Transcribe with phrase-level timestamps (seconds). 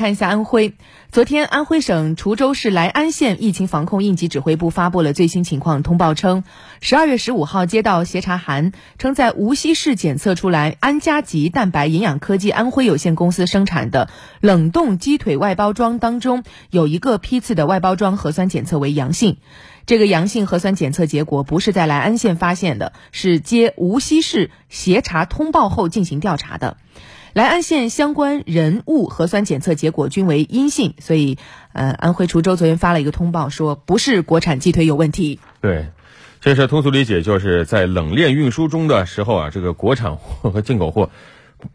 [0.00, 0.72] 看一下安徽，
[1.12, 6.42] 昨天安徽省滁州市来安县疫情防控应急指挥部发布了最新情况通报称，
[6.80, 14.08] 十二月十五号接到协查函，称在无锡市检测出来安佳吉蛋白营养科技安徽有限公司生产的
[14.40, 19.36] 冷冻鸡腿外包装当中有一个批次的外包装核酸检测为阳性，
[19.84, 26.78] 这个阳性核酸检测结果不是在来安县发现的，是接无锡市协查通报后进行调查的。
[27.32, 31.38] 来安县相关人物核酸检测结果均为阴性，所以，
[31.72, 35.38] 呃，安徽滁州昨天发了一个通报，说不是国产鸡腿有问题。
[35.60, 35.86] 对，
[36.40, 41.10] 这是通俗理解，就是在冷链运输中的时候啊，这个国产货和进口货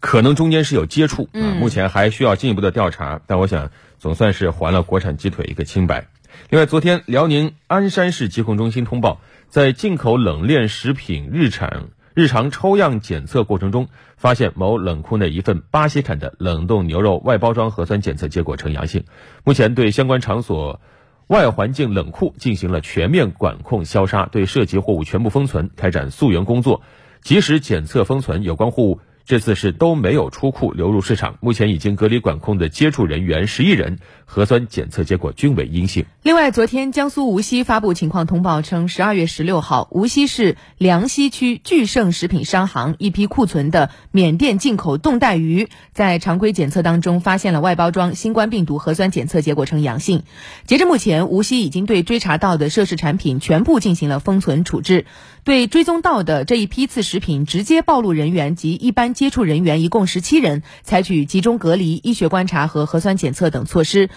[0.00, 6.08] 可能中间是有接触啊，目前还需要进一步的调查，但我想总算是还了国产鸡腿一个清白。
[6.50, 9.18] 另外，昨天辽宁鞍山市疾控中心通报，
[9.48, 11.84] 在进口冷链食品日产。
[12.18, 13.86] 日常抽样检测过程中，
[14.16, 19.04] 发现某冷库内一份巴西产的冷冻牛肉外包装核酸检测结果呈阳性。
[19.44, 20.80] 目前对相关场所
[21.28, 26.82] 外环境冷库进行了全面管控消杀，对涉及货物全部封存，开展溯源工作，
[27.20, 28.98] 及时检测封存有关货物。
[29.28, 36.06] 这次是都没有出库流入市场，目前已经隔离管控的接触人员十一人核酸检测结果均为阴性。
[36.22, 50.22] 另外，昨天江苏无锡发布情况通报称，十二月十六号，无锡市梁溪区聚盛食品商行一批库存的缅甸进口冻带鱼，在常规检测当中发现了外包装新冠病毒核酸检测结果呈阳性。
[50.64, 55.04] 截至目前，无锡已经对追查到的涉事产品全部进行了封存处置，
[55.44, 59.17] 对追踪到的这一批次食品直接暴露人员及一般。
[59.18, 64.10] 接触人员一共十七人，采取集中隔离、医学观察和核酸检测等措施。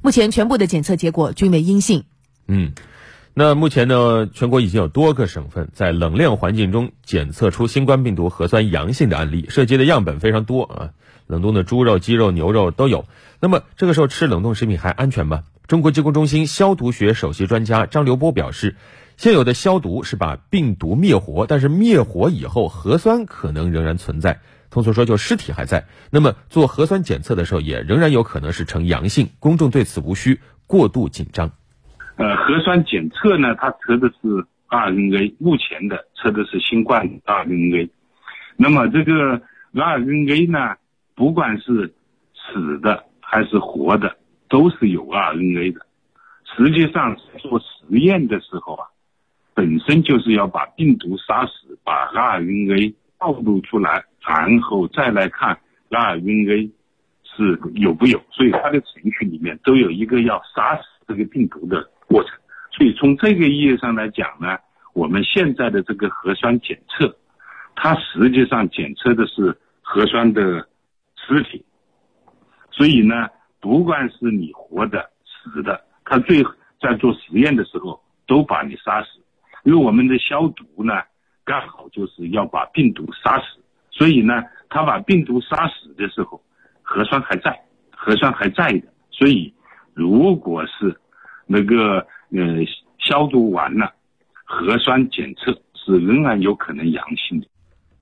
[0.00, 2.04] 目前全部的检测结果均为阴性。
[2.46, 2.70] 嗯，
[3.34, 10.90] 那目前呢，全国已经有多个省份在冷链环境中检测出新冠病毒核酸阳性的案例，涉及的样本非常多啊，
[11.26, 13.06] 冷冻的猪肉、鸡肉、牛肉都有。
[13.40, 15.42] 那么这个时候吃冷冻食品还安全吗？
[15.66, 18.76] 中国疾控中心消毒学首席专家张刘波表示。
[19.16, 24.40] 现有的消毒是把病毒灭活，但是灭活以后核酸可能仍然存在。
[24.70, 25.86] 通俗说，就尸体还在。
[26.10, 29.28] 那么做核酸检测的时候，也仍然有可能是呈阳性。
[29.38, 31.52] 公众对此无需过度紧张。
[32.16, 37.90] 呃，核酸检测呢，它测的是 RNA，目前的测的是新冠 RNA。
[38.56, 39.40] 那么这个
[39.72, 40.74] RNA 呢，
[41.14, 41.94] 不管是
[42.34, 44.16] 死的还是活的，
[44.54, 45.80] 都是有 RNA 的。
[46.56, 48.86] 实际上做实验的时候啊。
[49.56, 55.56] 本身就是要把病毒杀死，把 RNA 暴露出来，然后再来看
[55.90, 56.72] RNA
[57.22, 62.32] 是有不有，所以它的程序里面都有一个要杀死这个病毒的过程。
[62.72, 64.58] 所以从这个意义上来讲呢，
[64.92, 67.16] 我们现在的这个核酸检测，
[67.76, 70.68] 它实际上检测的是核酸的
[71.14, 71.64] 尸体，
[72.72, 73.28] 所以呢，
[73.64, 76.44] 不管是你活的、死的，他最
[76.78, 79.08] 在做实验的时候都把你杀死。
[79.62, 81.00] 因为我们的消毒呢，
[81.46, 86.38] 刚好就是要把病毒杀死，所以呢，他把病毒杀死的时候，
[86.82, 87.58] 核酸还在，
[87.90, 89.54] 核酸还在的，所以
[89.94, 90.94] 如果是
[91.46, 92.62] 那个呃
[92.98, 93.94] 消毒完了，
[94.44, 97.46] 核酸检测是仍然有可能阳性的。